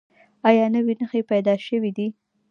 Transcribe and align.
ایا 0.49 0.65
نوي 0.75 0.93
نښې 0.99 1.21
پیدا 1.31 1.53
شوي 1.67 1.91
دي؟ 1.97 2.07